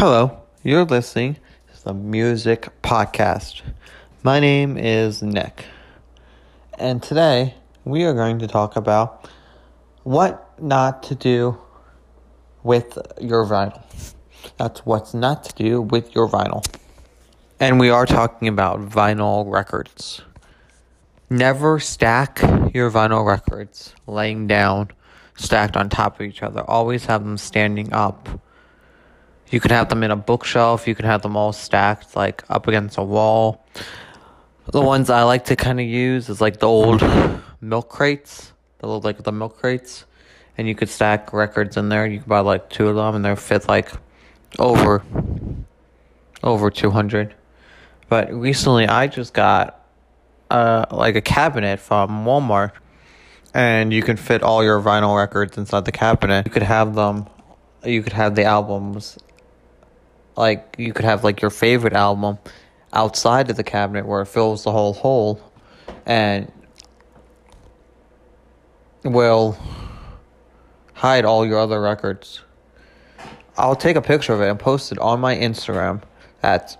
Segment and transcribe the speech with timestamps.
[0.00, 3.60] Hello, you're listening to the Music Podcast.
[4.22, 5.66] My name is Nick,
[6.78, 7.52] and today
[7.84, 9.28] we are going to talk about
[10.04, 11.58] what not to do
[12.62, 13.82] with your vinyl.
[14.56, 16.64] That's what's not to do with your vinyl.
[17.60, 20.22] And we are talking about vinyl records.
[21.28, 22.40] Never stack
[22.72, 24.92] your vinyl records laying down,
[25.36, 26.64] stacked on top of each other.
[26.66, 28.40] Always have them standing up.
[29.50, 32.68] You could have them in a bookshelf, you could have them all stacked like up
[32.68, 33.64] against a wall.
[34.66, 37.02] The ones I like to kind of use is like the old
[37.60, 40.04] milk crates, the little like the milk crates,
[40.56, 42.06] and you could stack records in there.
[42.06, 43.90] You could buy like two of them, and they fit like
[44.58, 45.02] over
[46.44, 47.34] over two hundred.
[48.08, 49.84] But recently, I just got
[50.50, 52.72] uh, like a cabinet from Walmart,
[53.54, 56.46] and you can fit all your vinyl records inside the cabinet.
[56.46, 57.26] You could have them,
[57.84, 59.18] you could have the albums,
[60.36, 62.38] like you could have like your favorite album
[62.92, 65.40] outside of the cabinet where it fills the whole hole,
[66.06, 66.50] and
[69.04, 69.56] will
[70.94, 72.42] hide all your other records.
[73.56, 76.02] I'll take a picture of it and post it on my Instagram.
[76.40, 76.76] That's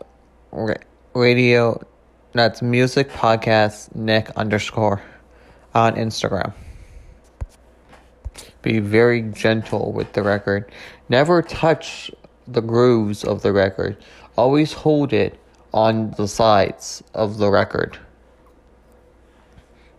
[1.15, 1.81] radio
[2.33, 5.03] that's music podcast Nick underscore
[5.75, 6.53] on Instagram.
[8.63, 10.71] Be very gentle with the record.
[11.09, 12.11] Never touch
[12.53, 13.97] the grooves of the record.
[14.37, 15.39] Always hold it
[15.73, 17.99] on the sides of the record.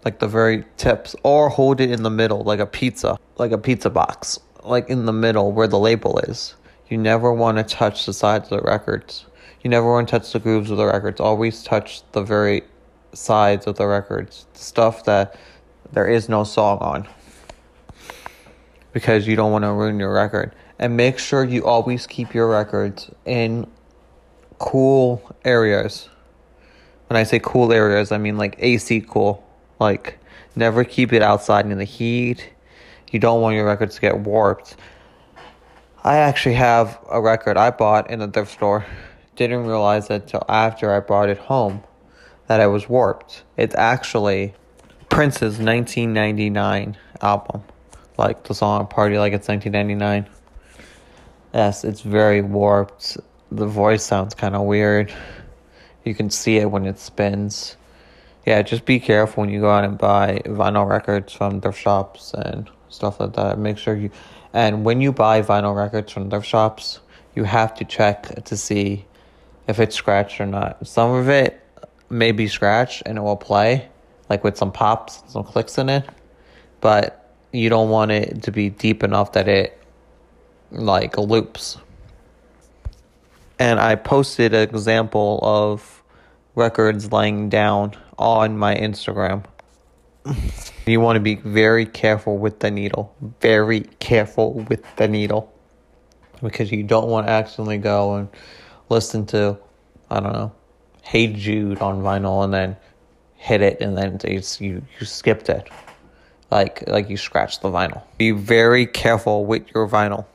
[0.04, 1.16] Like the very tips.
[1.24, 3.18] Or hold it in the middle, like a pizza.
[3.38, 4.40] Like a pizza box.
[4.64, 6.56] Like in the middle where the label is.
[6.90, 9.26] You never want to touch the sides of the records.
[9.62, 11.20] You never want to touch the grooves of the records.
[11.22, 12.64] Always touch the very
[13.14, 14.46] sides of the records.
[14.54, 15.38] The stuff that
[15.94, 17.08] there is no song on.
[18.94, 20.54] Because you don't want to ruin your record.
[20.80, 23.68] And make sure you always keep your records in
[24.60, 26.10] cool areas.
[27.08, 29.48] When I say cool areas, I mean like AC cool.
[29.80, 30.20] Like,
[30.56, 32.52] never keep it outside in the heat.
[33.12, 34.76] You don't want your records to get warped.
[36.04, 38.86] I actually have a record I bought in a thrift store
[39.36, 41.84] didn't realize it until after I brought it home
[42.48, 43.44] that it was warped.
[43.58, 44.54] It's actually
[45.10, 47.64] Prince's 1999 album,
[48.18, 50.32] like the song Party Like It's 1999.
[51.54, 53.18] Yes, it's very warped.
[53.52, 55.14] The voice sounds kind of weird.
[56.06, 57.76] You can see it when it spins.
[58.46, 62.34] Yeah, just be careful when you go out and buy vinyl records from thrift shops
[62.34, 63.60] and stuff like that.
[63.60, 64.10] Make sure you,
[64.54, 67.00] and when you buy vinyl records from thrift shops,
[67.36, 69.06] you have to check to see
[69.68, 70.86] if it's scratched or not.
[70.88, 71.64] Some of it
[72.10, 73.90] may be scratched and it will play,
[74.30, 76.08] like with some pops, some clicks in it,
[76.82, 77.21] but
[77.52, 79.78] you don't want it to be deep enough that it
[80.72, 81.78] like loops.
[83.60, 86.04] And I posted an example of
[86.56, 89.44] records laying down on my Instagram.
[90.88, 93.16] You want to be very careful with the needle.
[93.40, 95.54] Very careful with the needle.
[96.42, 98.28] Because you don't want to accidentally go and
[98.90, 99.60] listen to,
[100.10, 100.52] I don't know,
[101.04, 102.78] Hey Jude on vinyl and then
[103.36, 105.70] hit it and then it's, you, you skipped it.
[106.52, 108.04] Like, like you scratch the vinyl.
[108.18, 110.26] Be very careful with your vinyl.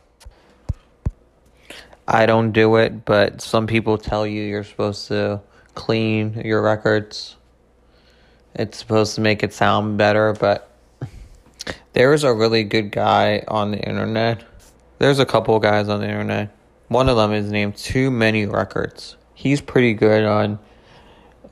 [2.09, 5.43] I don't do it, but some people tell you you're supposed to
[5.75, 7.37] clean your records.
[8.55, 10.71] It's supposed to make it sound better, but
[11.93, 14.43] there is a really good guy on the internet.
[14.99, 16.57] There's a couple guys on the internet
[16.89, 19.17] one of them is named Too Many Records.
[19.35, 20.59] He's pretty good on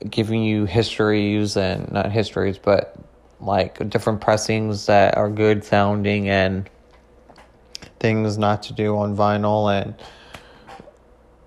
[0.09, 2.97] giving you histories and not histories, but
[3.39, 6.69] like different pressings that are good sounding and
[7.99, 9.95] things not to do on vinyl and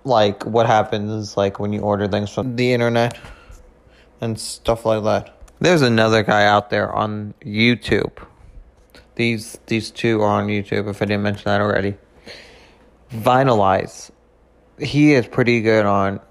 [0.03, 3.17] like what happens like when you order things from the internet
[4.21, 5.35] and stuff like that.
[5.59, 8.25] There's another guy out there on YouTube.
[9.15, 11.95] These these two are on YouTube if I didn't mention that already.
[13.11, 14.11] Vinyl Eyezz.
[14.79, 16.21] He is pretty good on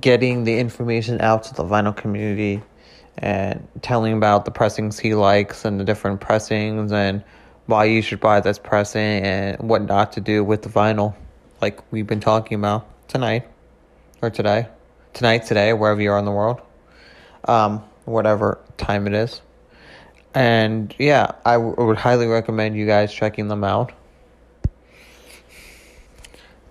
[0.00, 2.62] getting the information out to the vinyl community
[3.18, 7.22] and telling about the pressings he likes and the different pressings and
[7.66, 11.14] why you should buy this pressing and what not to do with the vinyl,
[11.60, 13.46] like we've been talking about tonight
[14.22, 14.68] or today,
[15.14, 16.60] tonight, today, wherever you are in the world,
[17.44, 19.40] um, whatever time it is.
[20.34, 23.92] And yeah, I w- would highly recommend you guys checking them out.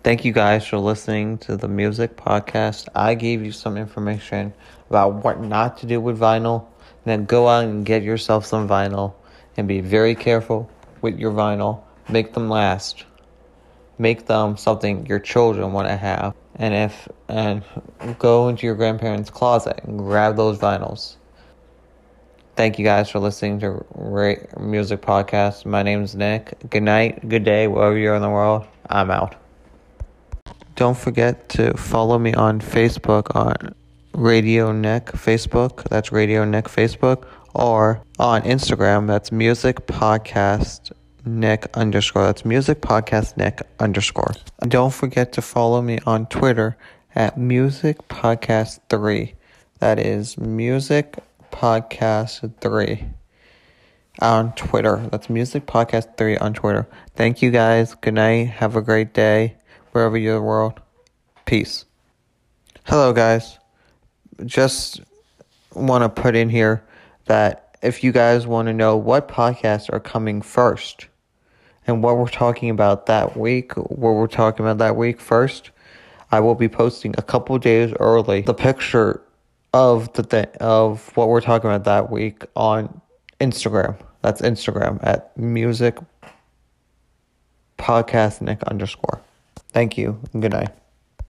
[0.04, 2.88] Thank you guys for listening to the music podcast.
[2.94, 4.54] I gave you some information
[4.96, 6.66] about what not to do with vinyl.
[7.04, 9.14] Then go out and get yourself some vinyl
[9.58, 10.70] and be very careful
[11.02, 11.82] with your vinyl.
[12.08, 13.04] Make them last.
[13.98, 16.36] make them something your children want to have.
[16.56, 17.64] And if and
[18.20, 21.16] go into your grandparents' closet and grab those vinyls.
[22.56, 25.66] Thank you guys for listening to Ray Music Podcast.
[25.66, 26.54] My name is Nick.
[26.70, 28.66] Good night, good day, wherever you're in the world.
[28.90, 29.36] I'm out.
[30.76, 33.76] Don't forget to follow me on Facebook on
[34.16, 35.84] Radio Nick Facebook.
[35.90, 37.26] That's Radio Nick Facebook.
[37.54, 40.92] Or on Instagram, that's Music Podcast
[41.26, 42.24] Nick underscore.
[42.26, 44.34] That's Music Podcast Nick underscore.
[44.60, 46.78] And Don't forget to follow me on Twitter
[47.14, 49.36] at Music Podcast 3.
[49.80, 51.18] That is Music
[51.52, 53.06] Podcast 3
[54.20, 55.08] on Twitter.
[55.12, 56.88] That's Music Podcast 3 on Twitter.
[57.16, 57.96] Thank you guys.
[57.96, 58.48] Good night.
[58.48, 59.56] Have a great day
[59.92, 60.80] wherever you're in the world.
[61.46, 61.86] Peace.
[62.84, 63.60] Hello, guys.
[64.46, 65.02] Just
[65.74, 66.84] want to put in here
[67.26, 71.08] that if you guys want to know what podcasts are coming first
[71.88, 75.72] and what we're talking about that week, what we're talking about that week first,
[76.32, 79.22] I will be posting a couple days early the picture
[79.74, 83.02] of the th- of what we're talking about that week on
[83.40, 83.96] Instagram.
[84.22, 85.98] That's Instagram at music
[87.78, 89.22] podcast Nick underscore.
[89.72, 90.20] Thank you.
[90.40, 90.85] Good night.